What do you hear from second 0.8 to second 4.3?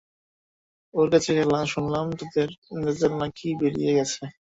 ওর কাছে শুনলাম- ওদের রেজাল্ট নাকি বেড়িয়ে গেছে।